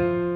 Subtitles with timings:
[0.00, 0.29] thank you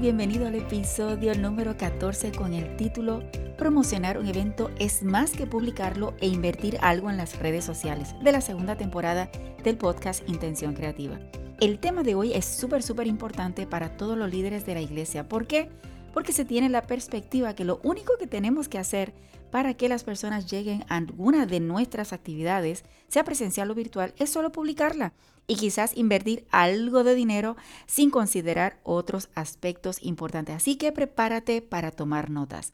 [0.00, 3.22] Bienvenido al episodio número 14 con el título
[3.56, 8.30] Promocionar un evento es más que publicarlo e invertir algo en las redes sociales de
[8.30, 9.30] la segunda temporada
[9.64, 11.18] del podcast Intención Creativa.
[11.60, 15.26] El tema de hoy es súper, súper importante para todos los líderes de la iglesia.
[15.30, 15.70] ¿Por qué?
[16.16, 19.12] Porque se tiene la perspectiva que lo único que tenemos que hacer
[19.50, 24.30] para que las personas lleguen a alguna de nuestras actividades, sea presencial o virtual, es
[24.30, 25.12] solo publicarla
[25.46, 30.56] y quizás invertir algo de dinero sin considerar otros aspectos importantes.
[30.56, 32.72] Así que prepárate para tomar notas.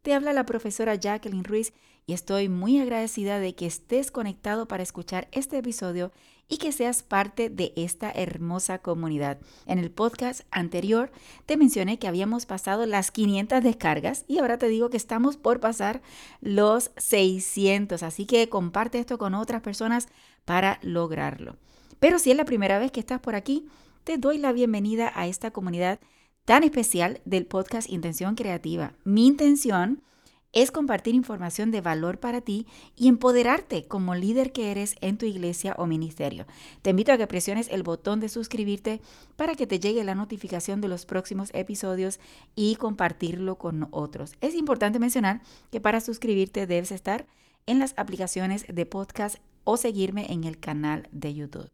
[0.00, 1.74] Te habla la profesora Jacqueline Ruiz
[2.06, 6.10] y estoy muy agradecida de que estés conectado para escuchar este episodio
[6.48, 9.38] y que seas parte de esta hermosa comunidad.
[9.66, 11.10] En el podcast anterior
[11.46, 15.60] te mencioné que habíamos pasado las 500 descargas y ahora te digo que estamos por
[15.60, 16.00] pasar
[16.40, 20.08] los 600, así que comparte esto con otras personas
[20.44, 21.56] para lograrlo.
[22.00, 23.66] Pero si es la primera vez que estás por aquí,
[24.04, 26.00] te doy la bienvenida a esta comunidad
[26.46, 28.94] tan especial del podcast Intención Creativa.
[29.04, 30.02] Mi intención
[30.52, 35.26] es compartir información de valor para ti y empoderarte como líder que eres en tu
[35.26, 36.46] iglesia o ministerio.
[36.82, 39.00] Te invito a que presiones el botón de suscribirte
[39.36, 42.18] para que te llegue la notificación de los próximos episodios
[42.54, 44.32] y compartirlo con otros.
[44.40, 47.26] Es importante mencionar que para suscribirte debes estar
[47.66, 51.70] en las aplicaciones de podcast o seguirme en el canal de YouTube.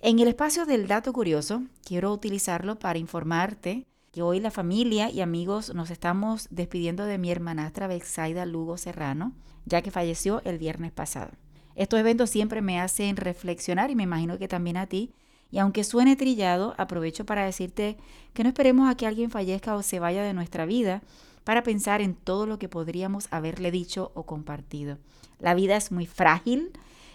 [0.00, 5.22] En el espacio del dato curioso, quiero utilizarlo para informarte que hoy la familia y
[5.22, 9.32] amigos nos estamos despidiendo de mi hermanastra Bexaida Lugo Serrano,
[9.64, 11.32] ya que falleció el viernes pasado.
[11.76, 15.14] Estos eventos siempre me hacen reflexionar y me imagino que también a ti.
[15.50, 17.96] Y aunque suene trillado, aprovecho para decirte
[18.34, 21.02] que no esperemos a que alguien fallezca o se vaya de nuestra vida
[21.44, 24.98] para pensar en todo lo que podríamos haberle dicho o compartido.
[25.38, 26.72] La vida es muy frágil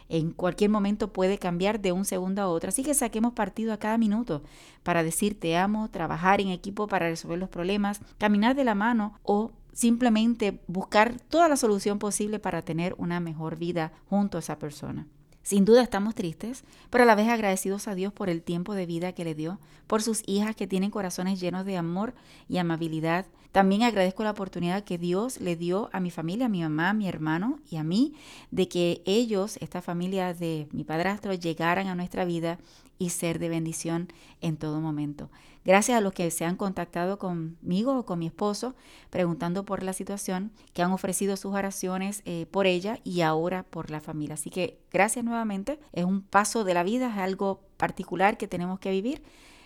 [0.10, 2.70] en cualquier momento puede cambiar de un segundo a otro.
[2.70, 4.42] Así que saquemos partido a cada minuto
[4.84, 9.20] para decir te amo, trabajar en equipo para resolver los problemas, caminar de la mano
[9.24, 14.58] o simplemente buscar toda la solución posible para tener una mejor vida junto a esa
[14.58, 15.06] persona.
[15.44, 18.86] Sin duda estamos tristes, pero a la vez agradecidos a Dios por el tiempo de
[18.86, 22.16] vida que le dio, por sus hijas que tienen corazones llenos de amor
[22.50, 23.26] y amabilidad.
[23.52, 26.94] También agradezco la oportunidad que Dios le dio a mi familia, a mi mamá, a
[26.94, 28.14] mi hermano y a mí,
[28.52, 32.60] de que ellos, esta familia de mi padrastro, llegaran a nuestra vida
[33.00, 34.08] y ser de bendición
[34.42, 35.30] en todo momento.
[35.66, 38.76] Gracias a los que se han contactado conmigo o con mi esposo
[39.10, 43.92] preguntando por la situación, que han ofrecido sus oraciones eh, por ella y ahora por
[43.92, 44.36] la familia.
[44.36, 45.80] Así que gracias nuevamente.
[45.92, 49.22] Es un paso de la vida, es algo particular que tenemos que vivir.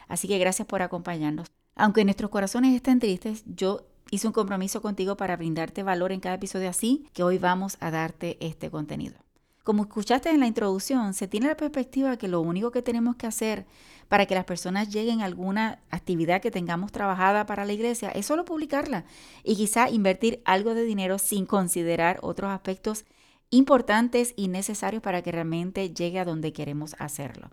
[0.07, 1.60] Así que gracias por acompañarnos.
[1.75, 6.35] Aunque nuestros corazones estén tristes, yo hice un compromiso contigo para brindarte valor en cada
[6.35, 9.15] episodio así que hoy vamos a darte este contenido.
[9.63, 13.27] Como escuchaste en la introducción, se tiene la perspectiva que lo único que tenemos que
[13.27, 13.67] hacer
[14.09, 18.25] para que las personas lleguen a alguna actividad que tengamos trabajada para la iglesia es
[18.25, 19.05] solo publicarla
[19.43, 23.05] y quizá invertir algo de dinero sin considerar otros aspectos
[23.51, 27.51] importantes y necesarios para que realmente llegue a donde queremos hacerlo.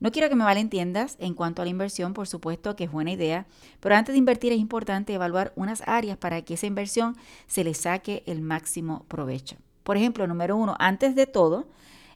[0.00, 3.12] No quiero que me malentiendas en cuanto a la inversión, por supuesto que es buena
[3.12, 3.46] idea,
[3.80, 7.16] pero antes de invertir es importante evaluar unas áreas para que esa inversión
[7.46, 9.56] se le saque el máximo provecho.
[9.82, 11.68] Por ejemplo, número uno, antes de todo,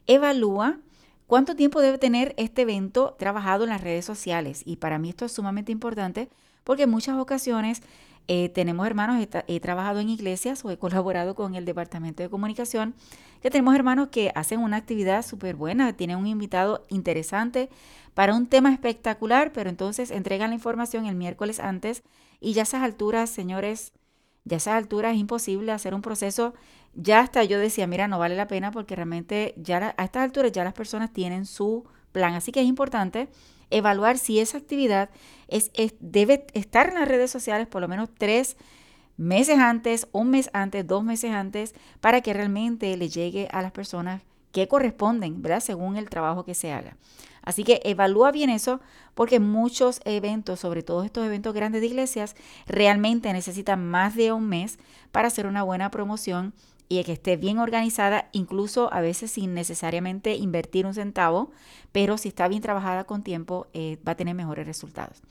[0.07, 0.79] evalúa
[1.27, 4.63] cuánto tiempo debe tener este evento trabajado en las redes sociales.
[4.65, 6.31] Y para mí esto es sumamente importante
[6.65, 7.83] porque en muchas ocasiones
[8.27, 12.95] eh, tenemos hermanos, he, trabajado en iglesias o he colaborado con el departamento de comunicación,
[13.43, 17.69] que tenemos hermanos que hacen una actividad súper buena, tienen un invitado interesante
[18.15, 22.03] para un tema espectacular, pero entonces entregan la información el miércoles antes
[22.41, 23.93] y ya a esas alturas, señores,
[24.45, 26.55] ya a esas alturas es imposible hacer un proceso.
[26.95, 30.53] Ya hasta yo decía, mira, no vale la pena porque realmente ya a estas alturas
[30.53, 32.35] ya las personas tienen su plan.
[32.35, 33.29] Así que es importante
[33.71, 35.11] evaluar si esa actividad
[35.49, 35.71] es,
[36.01, 38.57] debe estar en las redes sociales por lo menos tres
[39.17, 43.73] meses antes, un mes antes, dos meses antes, para que realmente le llegue a las
[43.73, 44.23] personas
[44.53, 45.61] que corresponden, ¿verdad?
[45.61, 46.97] Según el trabajo que se haga.
[47.43, 48.81] Así que evalúa bien eso
[49.15, 52.35] porque muchos eventos, sobre todo estos eventos grandes de iglesias,
[52.67, 54.79] realmente necesitan más de un mes
[55.13, 56.55] para hacer una buena promoción
[56.89, 61.51] y que esté bien organizada, incluso a veces sin necesariamente invertir un centavo,
[61.93, 65.23] pero si está bien trabajada con tiempo, eh, va a tener mejores resultados.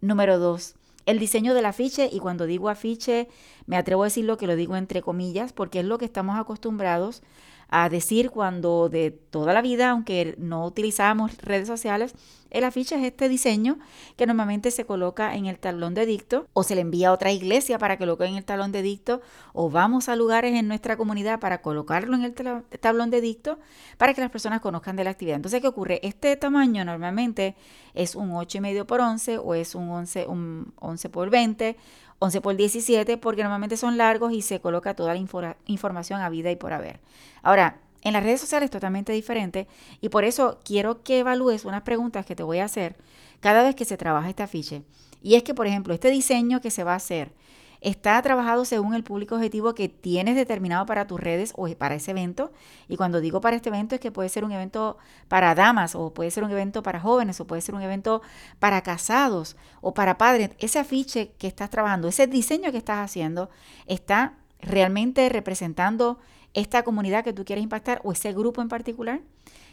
[0.00, 0.74] Número dos,
[1.06, 3.28] el diseño del afiche, y cuando digo afiche,
[3.66, 7.22] me atrevo a decirlo que lo digo entre comillas, porque es lo que estamos acostumbrados
[7.68, 12.14] a decir cuando de toda la vida, aunque no utilizábamos redes sociales,
[12.50, 13.78] el afiche es este diseño
[14.16, 17.32] que normalmente se coloca en el talón de dicto o se le envía a otra
[17.32, 19.20] iglesia para que lo coloque en el talón de dicto
[19.52, 22.34] o vamos a lugares en nuestra comunidad para colocarlo en el
[22.80, 23.58] tablón de dicto
[23.98, 25.36] para que las personas conozcan de la actividad.
[25.36, 26.00] Entonces, ¿qué ocurre?
[26.02, 27.56] Este tamaño normalmente
[27.94, 31.76] es un 8,5 por 11 o es un 11, un 11 por 20
[32.20, 35.20] 11 por 17 porque normalmente son largos y se coloca toda la
[35.66, 37.00] información a vida y por haber.
[37.42, 39.68] Ahora, en las redes sociales es totalmente diferente
[40.00, 42.96] y por eso quiero que evalúes unas preguntas que te voy a hacer
[43.40, 44.82] cada vez que se trabaja este afiche.
[45.22, 47.32] Y es que, por ejemplo, este diseño que se va a hacer,
[47.80, 52.10] está trabajado según el público objetivo que tienes determinado para tus redes o para ese
[52.10, 52.52] evento.
[52.88, 54.98] Y cuando digo para este evento es que puede ser un evento
[55.28, 58.22] para damas o puede ser un evento para jóvenes o puede ser un evento
[58.58, 60.50] para casados o para padres.
[60.58, 63.50] Ese afiche que estás trabajando, ese diseño que estás haciendo,
[63.86, 66.18] está realmente representando
[66.54, 69.20] esta comunidad que tú quieres impactar o ese grupo en particular.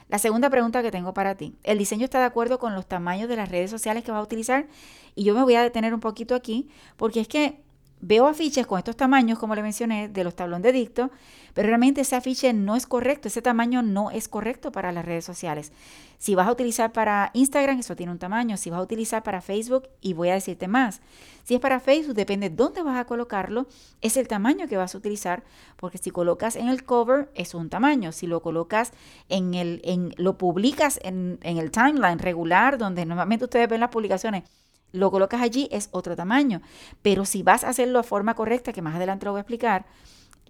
[0.09, 3.27] La segunda pregunta que tengo para ti, ¿el diseño está de acuerdo con los tamaños
[3.27, 4.67] de las redes sociales que vas a utilizar?
[5.15, 7.61] Y yo me voy a detener un poquito aquí porque es que
[7.99, 11.11] veo afiches con estos tamaños, como le mencioné, de los tablones de dicto,
[11.53, 15.25] pero realmente ese afiche no es correcto, ese tamaño no es correcto para las redes
[15.25, 15.71] sociales.
[16.19, 18.57] Si vas a utilizar para Instagram, eso tiene un tamaño.
[18.57, 21.01] Si vas a utilizar para Facebook, y voy a decirte más,
[21.43, 23.67] si es para Facebook, depende de dónde vas a colocarlo,
[24.01, 25.43] es el tamaño que vas a utilizar,
[25.77, 28.11] porque si colocas en el cover, es un tamaño.
[28.11, 28.91] Si lo colocas
[29.29, 33.89] en el, en, lo publicas en, en el timeline regular, donde normalmente ustedes ven las
[33.89, 34.43] publicaciones,
[34.91, 36.61] lo colocas allí, es otro tamaño.
[37.01, 39.85] Pero si vas a hacerlo de forma correcta, que más adelante lo voy a explicar,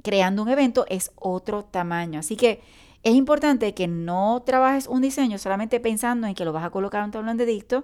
[0.03, 2.19] creando un evento es otro tamaño.
[2.19, 2.61] Así que
[3.03, 6.99] es importante que no trabajes un diseño solamente pensando en que lo vas a colocar
[6.99, 7.83] en un tablón de dicto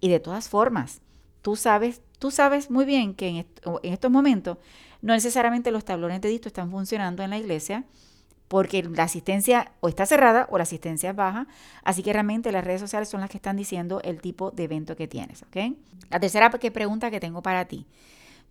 [0.00, 1.00] y de todas formas,
[1.42, 4.58] tú sabes, tú sabes muy bien que en, en estos momentos
[5.02, 7.84] no necesariamente los tablones de dicto están funcionando en la iglesia
[8.48, 11.46] porque la asistencia o está cerrada o la asistencia es baja,
[11.82, 14.96] así que realmente las redes sociales son las que están diciendo el tipo de evento
[14.96, 15.76] que tienes, ¿ok?
[16.10, 17.86] La tercera pregunta que tengo para ti.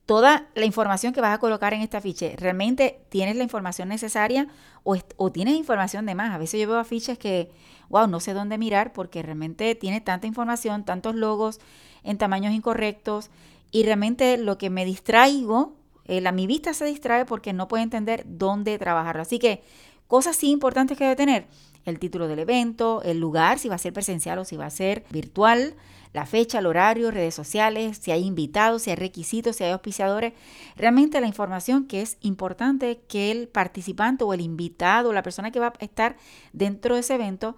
[0.06, 4.48] Toda la información que vas a colocar en este afiche, ¿realmente tienes la información necesaria
[4.84, 6.34] o, tienes información de más?
[6.34, 7.52] A veces yo veo afiches que,
[7.88, 11.62] wow, no sé dónde mirar porque realmente tiene tanta información, tantos logos
[12.04, 13.30] en tamaños incorrectos
[13.72, 15.74] y realmente lo que me distraigo
[16.18, 19.22] eh, la, mi vista se distrae porque no puede entender dónde trabajarlo.
[19.22, 19.62] Así que
[20.08, 21.48] cosas sí importantes que debe tener.
[21.86, 24.70] El título del evento, el lugar, si va a ser presencial o si va a
[24.70, 25.76] ser virtual,
[26.14, 30.34] la fecha, el horario, redes sociales, si hay invitados, si hay requisitos, si hay auspiciadores.
[30.78, 35.60] Realmente la información que es importante que el participante o el invitado, la persona que
[35.60, 36.16] va a estar
[36.54, 37.56] dentro de ese evento,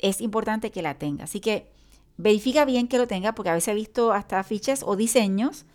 [0.00, 1.24] es importante que la tenga.
[1.24, 1.66] Así que
[2.16, 5.66] verifica bien que lo tenga porque a veces he visto hasta fiches o diseños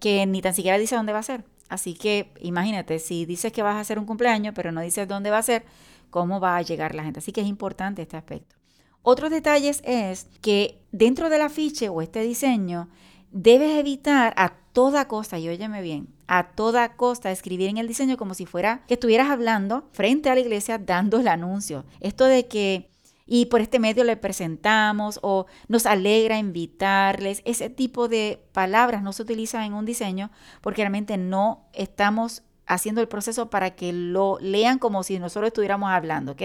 [0.00, 1.44] que ni tan siquiera dice dónde va a ser.
[1.68, 5.30] Así que imagínate, si dices que vas a hacer un cumpleaños, pero no dices dónde
[5.30, 5.64] va a ser,
[6.10, 7.18] cómo va a llegar la gente.
[7.20, 8.56] Así que es importante este aspecto.
[9.02, 12.88] Otros detalles es que dentro del afiche o este diseño,
[13.30, 18.16] debes evitar a toda costa, y óyeme bien, a toda costa escribir en el diseño
[18.16, 21.84] como si fuera que estuvieras hablando frente a la iglesia dando el anuncio.
[22.00, 22.88] Esto de que
[23.26, 27.42] y por este medio le presentamos o nos alegra invitarles.
[27.44, 30.30] Ese tipo de palabras no se utilizan en un diseño
[30.60, 35.90] porque realmente no estamos haciendo el proceso para que lo lean como si nosotros estuviéramos
[35.90, 36.42] hablando, ¿ok?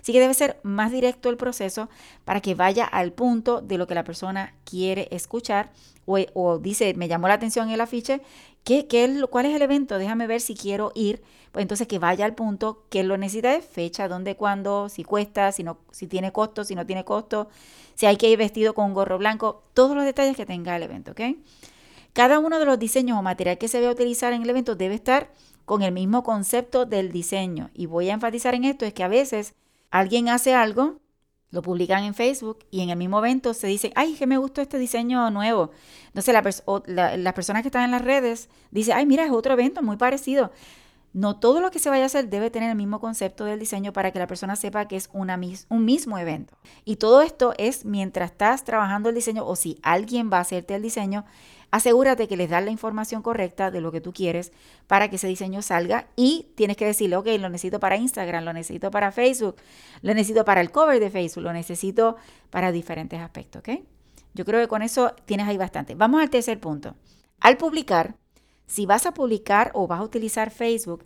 [0.00, 1.88] Así que debe ser más directo el proceso
[2.24, 5.70] para que vaya al punto de lo que la persona quiere escuchar
[6.06, 8.20] o, o dice, me llamó la atención el afiche,
[8.64, 9.98] ¿qué, qué, ¿cuál es el evento?
[9.98, 13.60] Déjame ver si quiero ir pues entonces que vaya al punto que lo necesita de
[13.60, 17.48] fecha, dónde, cuándo, si cuesta, si, no, si tiene costo, si no tiene costo,
[17.94, 20.82] si hay que ir vestido con un gorro blanco, todos los detalles que tenga el
[20.84, 21.20] evento, ¿ok?
[22.12, 24.74] Cada uno de los diseños o material que se va a utilizar en el evento
[24.74, 25.30] debe estar
[25.64, 27.70] con el mismo concepto del diseño.
[27.74, 29.54] Y voy a enfatizar en esto, es que a veces
[29.90, 30.98] alguien hace algo,
[31.50, 34.60] lo publican en Facebook y en el mismo evento se dice, ay, que me gustó
[34.60, 35.70] este diseño nuevo.
[36.06, 39.82] Entonces la, las personas que están en las redes dicen, ay, mira, es otro evento
[39.82, 40.52] muy parecido.
[41.12, 43.92] No todo lo que se vaya a hacer debe tener el mismo concepto del diseño
[43.92, 46.56] para que la persona sepa que es un mismo evento.
[46.84, 50.76] Y todo esto es mientras estás trabajando el diseño o si alguien va a hacerte
[50.76, 51.24] el diseño,
[51.72, 54.52] asegúrate que les das la información correcta de lo que tú quieres
[54.86, 58.52] para que ese diseño salga y tienes que decirle, ok, lo necesito para Instagram, lo
[58.52, 59.56] necesito para Facebook,
[60.02, 62.16] lo necesito para el cover de Facebook, lo necesito
[62.50, 63.80] para diferentes aspectos, ¿ok?
[64.34, 65.96] Yo creo que con eso tienes ahí bastante.
[65.96, 66.94] Vamos al tercer punto.
[67.40, 68.14] Al publicar,
[68.70, 71.04] si vas a publicar o vas a utilizar Facebook,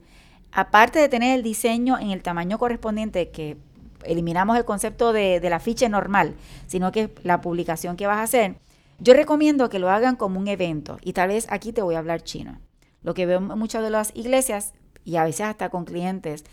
[0.52, 3.56] aparte de tener el diseño en el tamaño correspondiente, que
[4.04, 6.34] eliminamos el concepto de, la ficha normal,
[6.66, 8.56] sino que la publicación que vas a hacer,
[9.00, 11.98] Yo recomiendo que lo hagan como un evento y tal vez aquí te voy a
[11.98, 12.60] hablar chino.
[13.02, 16.44] Lo que veo en muchas de las iglesias y a veces hasta con clientes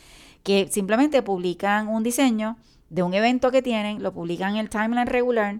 [0.43, 2.57] que simplemente publican un diseño
[2.89, 5.59] de un evento que tienen, lo publican en el timeline regular.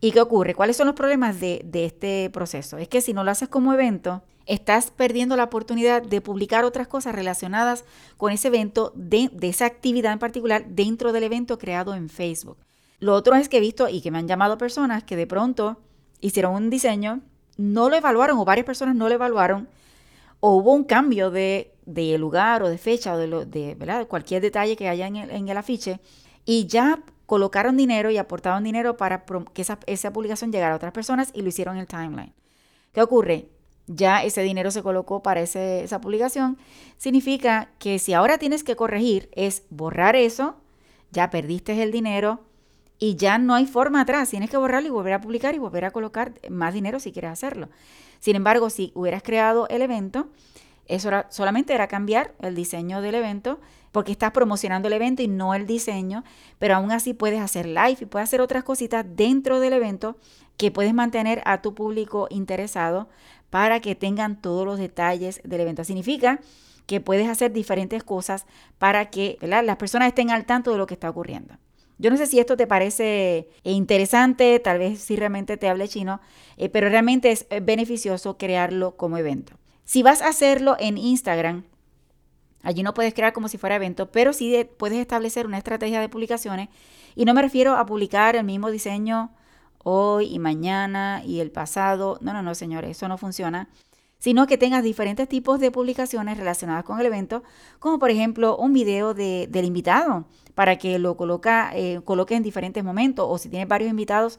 [0.00, 0.54] ¿Y qué ocurre?
[0.54, 2.76] ¿Cuáles son los problemas de, este proceso?
[2.76, 6.88] Es que si no lo haces como evento, estás perdiendo la oportunidad de publicar otras
[6.88, 7.84] cosas relacionadas
[8.16, 12.58] con ese evento, de, esa actividad en particular dentro del evento creado en Facebook.
[12.98, 15.78] Lo otro es que he visto y que me han llamado personas que de pronto
[16.20, 17.20] hicieron un diseño,
[17.58, 19.68] no lo evaluaron o varias personas no lo evaluaron
[20.40, 21.72] o hubo un cambio de,
[22.18, 25.48] lugar o de fecha o de, lo, de cualquier detalle que haya en el, en
[25.48, 26.00] el, afiche
[26.44, 30.92] y ya colocaron dinero y aportaron dinero para que esa, esa publicación llegara a otras
[30.92, 32.34] personas y lo hicieron en el timeline.
[32.92, 33.48] ¿Qué ocurre?
[33.92, 36.58] Ya ese dinero se colocó para esa publicación.
[36.96, 40.54] Significa que si ahora tienes que corregir es borrar eso,
[41.10, 42.40] ya perdiste el dinero,
[43.00, 44.30] y ya no hay forma atrás.
[44.30, 47.32] Tienes que borrarlo y volver a publicar y volver a colocar más dinero si quieres
[47.32, 47.70] hacerlo.
[48.20, 50.28] Sin embargo, si hubieras creado el evento,
[50.86, 53.58] eso solamente era cambiar el diseño del evento
[53.90, 56.22] porque estás promocionando el evento y no el diseño,
[56.58, 60.16] pero aún así puedes hacer live y puedes hacer otras cositas dentro del evento
[60.58, 63.08] que puedes mantener a tu público interesado
[63.50, 65.84] para que tengan todos los detalles del evento.
[65.84, 66.40] Significa
[66.86, 68.46] que puedes hacer diferentes cosas
[68.78, 71.54] para que las personas estén al tanto de lo que está ocurriendo.
[71.98, 75.86] Yo no sé si esto te parece eh, interesante, tal vez si realmente te hable
[75.86, 76.20] chino,
[76.56, 79.52] eh, pero realmente es eh, beneficioso crearlo como evento.
[79.84, 81.64] Si vas a hacerlo en Instagram,
[82.62, 86.08] allí no puedes crear como si fuera evento, pero sí puedes establecer una estrategia de
[86.08, 86.70] publicaciones.
[87.16, 89.30] Y no me refiero a publicar el mismo diseño
[89.82, 92.18] hoy y mañana y el pasado.
[92.20, 93.68] No, no, no, señores, eso no funciona
[94.20, 97.42] sino que tengas diferentes tipos de publicaciones relacionadas con el evento,
[97.80, 103.26] como por ejemplo un video del invitado, para que lo coloca, eh, en diferentes momentos,
[103.28, 104.38] o si tienes varios invitados,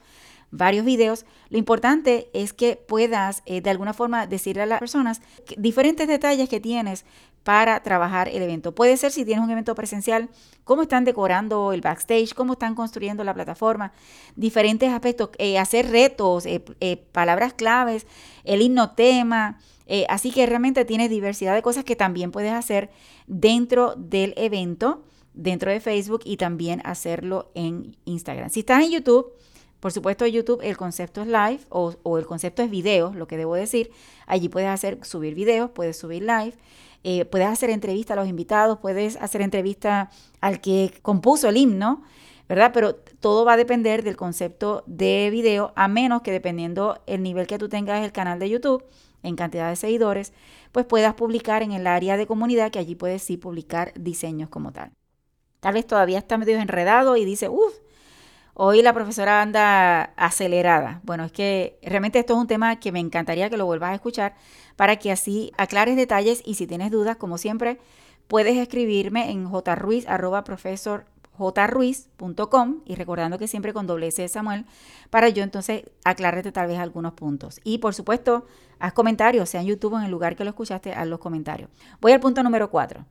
[0.52, 1.26] varios videos.
[1.50, 5.22] Lo importante es que puedas eh, de alguna forma decirle a las personas
[5.58, 7.06] diferentes detalles que tienes
[7.44, 8.74] para trabajar el evento.
[8.74, 10.30] Puede ser si tienes un evento presencial,
[10.64, 13.94] cómo están decorando el backstage, cómo están construyendo la plataforma,
[14.36, 16.46] diferentes aspectos, eh, hacer retos,
[17.12, 18.06] palabras claves,
[18.44, 19.60] el himno tema,
[19.94, 22.90] eh, así que realmente tiene diversidad de cosas que también puedes hacer
[23.28, 28.50] dentro del evento, dentro de Facebook y también hacerlo en Instagram.
[28.50, 29.34] Si estás en YouTube,
[29.82, 33.56] por supuesto YouTube el concepto es live o, el concepto es video, lo que debo
[33.56, 33.92] decir.
[34.28, 36.54] Allí puedes hacer subir videos, puedes subir live.
[37.04, 42.04] Eh, puedes hacer entrevista a los invitados, puedes hacer entrevista al que compuso el himno,
[42.48, 42.72] ¿verdad?
[42.74, 47.48] Pero todo va a depender del concepto de video, a menos que dependiendo el nivel
[47.48, 48.84] que tú tengas el canal de YouTube,
[49.24, 50.34] en cantidad de seguidores,
[50.72, 54.72] pues puedas publicar en el área de comunidad, que allí puedes sí publicar diseños como
[54.72, 54.92] tal.
[55.60, 57.74] Tal vez todavía está medio enredado y dice, uff,
[58.64, 61.02] hoy la profesora anda acelerada.
[61.04, 63.96] Bueno, es que realmente esto es un tema que me encantaría que lo vuelvas a
[63.96, 64.36] escuchar
[64.76, 67.80] para que así aclares detalles y si tienes dudas, como siempre,
[68.28, 70.06] puedes escribirme en jruiz,
[72.86, 74.66] y recordando que siempre con doble S de Samuel
[75.10, 77.60] para yo entonces aclararte tal vez algunos puntos.
[77.64, 78.46] Y por supuesto,
[78.78, 81.72] haz comentarios, sea en YouTube o en el lugar que lo escuchaste, haz los comentarios.
[82.00, 83.04] Voy al punto número 4.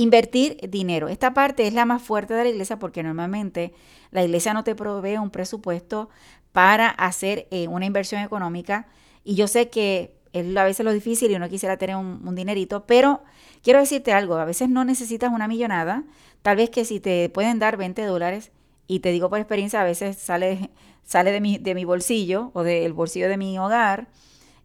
[0.00, 1.08] Invertir dinero.
[1.08, 3.74] Esta parte es la más fuerte de la iglesia porque normalmente
[4.12, 6.08] la iglesia no te provee un presupuesto
[6.52, 8.86] para hacer eh, una inversión económica.
[9.24, 12.86] Y yo sé que es a veces lo difícil y uno quisiera tener un, dinerito,
[12.86, 13.24] pero
[13.64, 16.04] quiero decirte algo, a veces no necesitas una millonada,
[16.42, 18.52] Tal vez que si te pueden dar 20 dólares,
[18.86, 20.70] y te digo por experiencia, a veces sale,
[21.02, 24.06] sale de, mi, de mi bolsillo o del bolsillo de mi hogar,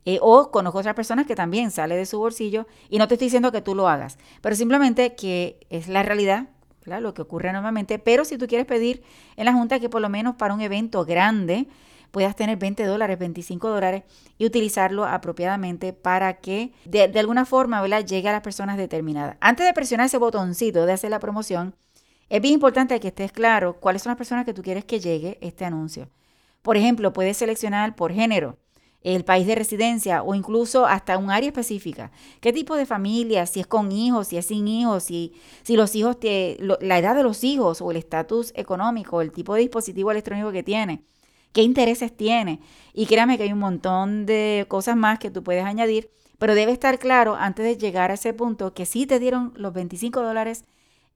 [0.05, 3.27] eh, o conozco otras personas que también sale de su bolsillo, y no te estoy
[3.27, 6.49] diciendo que tú lo hagas, pero simplemente que es la realidad,
[6.85, 9.03] lo que ocurre normalmente, pero si tú quieres pedir
[9.35, 11.67] en la Junta que por lo menos para un evento grande,
[12.11, 14.03] puedas tener 20 dólares, 25 dólares
[14.37, 18.05] y utilizarlo apropiadamente para que de, alguna forma ¿verdad?
[18.05, 19.37] llegue a las personas determinadas.
[19.39, 21.75] Antes de presionar ese botoncito de hacer la promoción,
[22.29, 25.37] es bien importante que estés claro cuáles son las personas que tú quieres que llegue
[25.41, 26.09] este anuncio.
[26.61, 28.57] Por ejemplo, puedes seleccionar por género,
[29.03, 32.11] el país de residencia o incluso hasta un área específica.
[32.39, 33.45] ¿Qué tipo de familia?
[33.45, 35.33] Si es con hijos, si es sin hijos, si,
[35.63, 39.55] si los hijos, te, la edad de los hijos o el estatus económico, el tipo
[39.55, 41.03] de dispositivo electrónico que tiene
[41.53, 42.59] qué intereses tiene.
[42.93, 46.73] Y créame que hay un montón de cosas más que tú puedes añadir, pero debe
[46.73, 50.65] estar claro antes de llegar a ese punto que sí te dieron los 25 dólares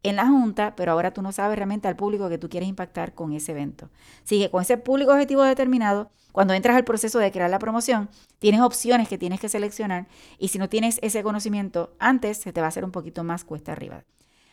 [0.08, 3.14] en la junta, pero ahora tú no sabes realmente al público que tú quieres impactar
[3.14, 3.90] con ese evento.
[4.24, 8.10] Sigue con ese público objetivo determinado, cuando entras al proceso de crear la promoción,
[8.40, 12.62] tienes opciones que tienes que seleccionar y si no tienes ese conocimiento antes, se te
[12.62, 14.04] va a hacer un poquito más cuesta arriba.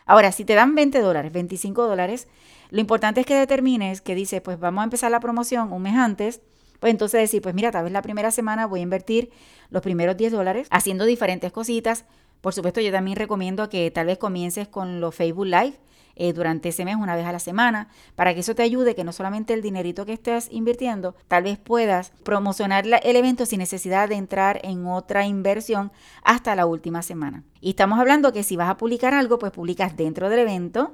[0.06, 2.28] Ahora, si te dan 20 dólares, 25 dólares,
[2.70, 5.94] lo importante es que determines que dice, pues vamos a empezar la promoción un mes
[5.94, 6.40] antes
[6.84, 9.30] pues entonces decir, pues mira, tal vez la primera semana voy a invertir
[9.70, 12.04] los primeros 10 dólares haciendo diferentes cositas.
[12.44, 15.78] Por supuesto, yo también recomiendo que tal vez comiences con los Facebook Live
[16.14, 19.02] eh, durante ese mes, una vez a la semana, para que eso te ayude, que
[19.02, 24.10] no solamente el dinerito que estés invirtiendo, tal vez puedas promocionar el evento sin necesidad
[24.10, 25.90] de entrar en otra inversión
[26.22, 27.44] hasta la última semana.
[27.62, 30.92] Y estamos hablando que si vas a publicar algo, pues publicas dentro del evento,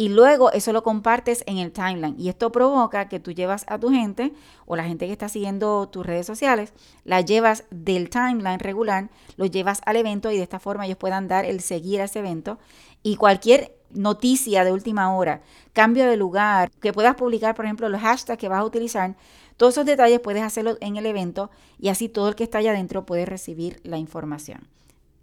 [0.00, 2.14] y luego eso lo compartes en el timeline.
[2.16, 4.32] Y esto provoca que tú llevas a tu gente
[4.64, 6.72] o la gente que está siguiendo tus redes sociales,
[7.04, 11.26] la llevas del timeline regular, lo llevas al evento y de esta forma ellos puedan
[11.26, 12.60] dar el seguir a ese evento.
[13.02, 18.00] Y cualquier noticia de última hora, cambio de lugar, que puedas publicar, por ejemplo, los
[18.00, 19.16] hashtags que vas a utilizar,
[19.56, 21.50] todos esos detalles puedes hacerlo en el evento
[21.80, 24.68] y así todo el que está allá adentro puede recibir la información.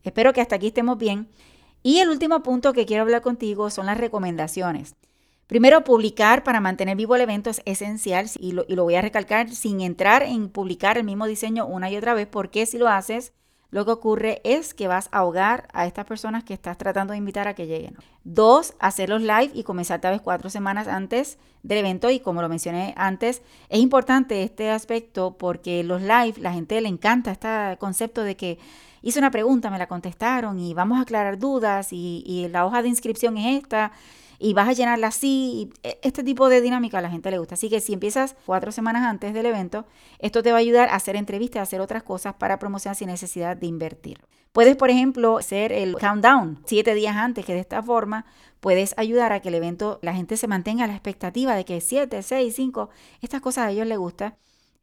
[0.04, 1.30] Espero que hasta aquí estemos bien.
[1.86, 4.96] Y el último punto que quiero hablar contigo son las recomendaciones.
[5.46, 9.82] Primero, publicar para mantener vivo el evento es esencial y lo, voy a recalcar sin
[9.82, 13.34] entrar en publicar el mismo diseño una y otra vez, porque si lo haces,
[13.70, 17.20] lo que ocurre es que vas a ahogar a estas personas que estás tratando de
[17.20, 17.96] invitar a que lleguen.
[18.24, 22.10] Dos, hacerlos live y comenzar tal vez cuatro semanas antes del evento.
[22.10, 26.90] Y como lo mencioné antes, es importante este aspecto porque los live, la gente le
[26.90, 28.58] encanta este concepto de que
[29.06, 32.90] hice una pregunta, me la contestaron y vamos a aclarar dudas y, la hoja de
[32.90, 33.92] inscripción es esta
[34.40, 35.70] y vas a llenarla así.
[35.84, 37.54] E, este tipo de dinámica a la gente le gusta.
[37.54, 39.86] Así que si empiezas cuatro semanas antes del evento,
[40.18, 43.08] esto te va a ayudar a hacer entrevistas, a hacer otras cosas para promocionar sin
[43.08, 44.20] necesidad de invertir.
[44.52, 48.26] Puedes, por ejemplo, hacer el countdown siete días antes, que de esta forma
[48.60, 52.24] puedes ayudar a que el evento, la gente se mantenga la expectativa de que siete,
[52.24, 52.90] seis, cinco,
[53.22, 54.36] estas cosas a ellos les gustan.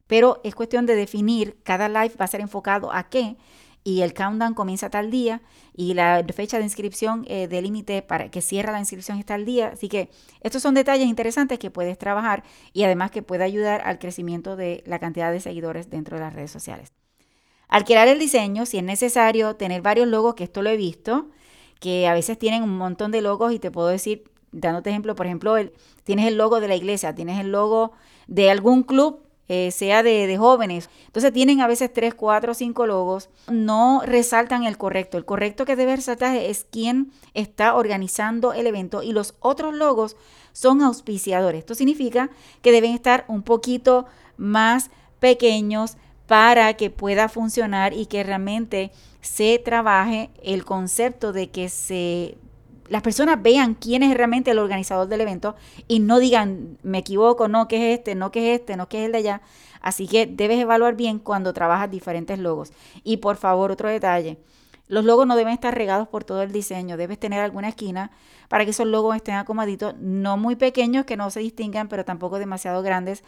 [0.07, 3.35] Pero es cuestión de definir, cada live va a ser enfocado a qué
[3.83, 5.41] y el countdown comienza tal día
[5.75, 9.45] y la fecha de inscripción eh, de límite para que cierra la inscripción está al
[9.45, 9.71] día.
[9.73, 10.09] Así que
[10.41, 14.83] estos son detalles interesantes que puedes trabajar y además que puede ayudar al crecimiento de
[14.85, 16.93] la cantidad de seguidores dentro de las redes sociales.
[17.67, 21.29] Al crear el diseño, si es necesario tener varios logos, que esto lo he visto,
[21.79, 25.25] que a veces tienen un montón de logos y te puedo decir, dándote ejemplo, por
[25.25, 25.55] ejemplo,
[26.03, 27.91] tienes el logo de la iglesia, tienes el logo
[28.27, 30.89] de algún club eh, sea de, jóvenes.
[31.05, 35.17] Entonces tienen a veces tres, cuatro, cinco logos, no resaltan el correcto.
[35.17, 40.15] El correcto que debe resaltar es quién está organizando el evento y los otros logos
[40.53, 41.59] son auspiciadores.
[41.59, 42.29] Esto significa
[42.61, 44.05] que deben estar un poquito
[44.37, 51.69] más pequeños para que pueda funcionar y que realmente se trabaje el concepto de que
[51.69, 52.37] se
[52.89, 55.55] las personas vean quién es realmente el organizador del evento
[55.87, 58.99] y no digan, me equivoco, no, que es este, no, que es este, no, que
[58.99, 59.41] es el de allá.
[59.81, 62.71] Así que debes evaluar bien cuando trabajas diferentes logos.
[63.03, 64.37] Y por favor, otro detalle.
[64.87, 66.97] Los logos no deben estar regados por todo el diseño.
[66.97, 68.11] Debes tener alguna esquina
[68.47, 72.37] para que esos logos estén acomoditos, no muy pequeños que no se distingan, pero tampoco
[72.37, 73.23] demasiado grandes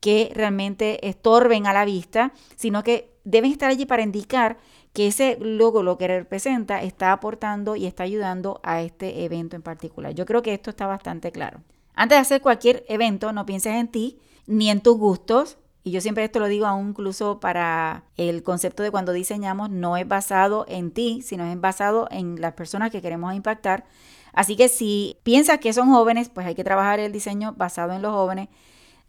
[0.00, 4.56] que realmente estorben a la vista, sino que deben estar allí para indicar
[4.92, 9.62] que ese logo lo que representa está aportando y está ayudando a este evento en
[9.62, 10.14] particular.
[10.14, 11.60] Yo creo que esto está bastante claro.
[11.94, 15.58] Antes de hacer cualquier evento, no pienses en ti ni en tus gustos.
[15.82, 19.96] Y yo siempre esto lo digo aún incluso para el concepto de cuando diseñamos, no
[19.96, 23.84] es basado en ti, sino es basado en las personas que queremos impactar.
[24.32, 28.02] Así que si piensas que son jóvenes, pues hay que trabajar el diseño basado en
[28.02, 28.48] los jóvenes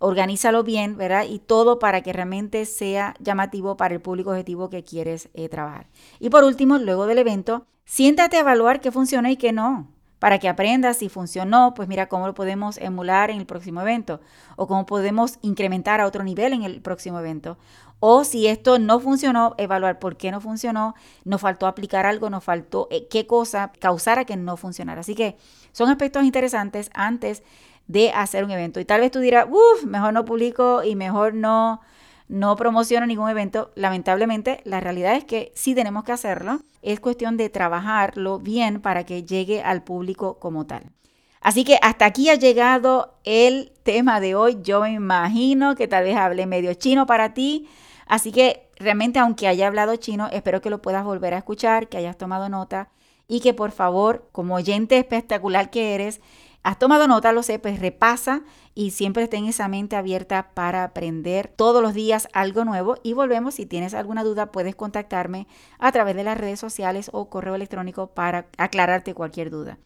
[0.02, 1.26] organízalo bien, ¿verdad?
[1.30, 5.88] Y todo para que realmente sea llamativo para el público objetivo que quieres eh, trabajar.
[6.20, 9.88] Y por último, luego del evento, siéntate a evaluar qué funciona y qué no.
[10.18, 14.22] Para que aprendas si funcionó, pues mira cómo lo podemos emular en el próximo evento
[14.56, 17.58] o cómo podemos incrementar a otro nivel en el próximo evento.
[18.00, 22.44] O si esto no funcionó, evaluar por qué no funcionó, nos faltó aplicar algo, nos
[22.44, 25.02] faltó eh, qué cosa causara que no funcionara.
[25.02, 25.38] Así que
[25.72, 27.44] son aspectos interesantes antes
[27.92, 28.80] de hacer un evento.
[28.80, 31.82] Y tal vez tú dirás, uff, mejor no publico y mejor no,
[32.28, 33.72] no promociono ningún evento.
[33.76, 36.60] Lamentablemente, la realidad es que sí tenemos que hacerlo.
[36.82, 40.84] Es cuestión de trabajarlo bien para que llegue al público como tal.
[41.42, 44.60] Así que hasta aquí ha llegado el tema de hoy.
[44.62, 47.68] Yo me imagino que tal vez hable medio chino para ti.
[48.06, 51.98] Así que realmente, aunque haya hablado chino, espero que lo puedas volver a escuchar, que
[51.98, 52.90] hayas tomado nota
[53.28, 56.22] y que por favor, como oyente espectacular que eres,
[56.63, 58.43] Has tomado nota, lo sé, pues repasa
[58.76, 62.97] y siempre ten esa mente abierta para aprender todos los días algo nuevo.
[63.02, 65.47] Y volvemos, si tienes alguna duda, puedes contactarme
[65.80, 69.80] a través de las redes sociales o correo electrónico para aclararte cualquier duda.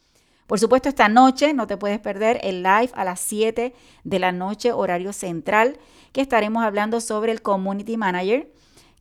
[0.48, 4.32] Por supuesto, esta noche no te puedes perder el live a las 7 de la
[4.32, 5.80] noche, horario central,
[6.12, 8.52] que estaremos hablando sobre el Community Manager,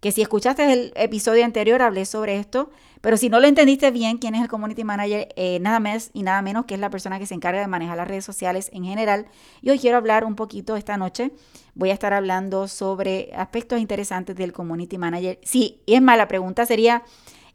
[0.00, 2.70] que si escuchaste el episodio anterior hablé sobre esto,
[3.04, 6.22] Pero si no lo entendiste bien, quién es el community manager, eh, nada más y
[6.22, 8.82] nada menos que es la persona que se encarga de manejar las redes sociales en
[8.82, 9.26] general.
[9.60, 11.30] Y hoy quiero hablar un poquito esta noche.
[11.74, 15.38] Voy a estar hablando sobre aspectos interesantes del community manager.
[15.42, 17.02] Sí, y es más, la pregunta sería,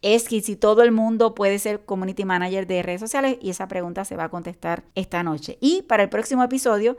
[0.04, 3.68] es que si todo el mundo puede ser community manager de redes sociales y esa
[3.68, 5.58] pregunta se va a contestar esta noche.
[5.62, 6.98] Y para el próximo episodio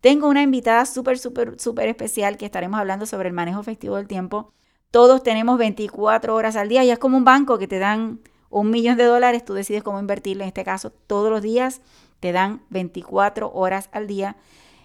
[0.00, 4.08] tengo una invitada súper, súper, súper especial que estaremos hablando sobre el manejo efectivo del
[4.08, 4.54] tiempo
[4.90, 8.70] todos tenemos 24 horas al día y es como un banco que te dan un
[8.70, 10.42] millón de dólares, tú decides cómo invertirlo.
[10.42, 11.80] En este caso, todos los días
[12.18, 14.36] te dan 24 horas al día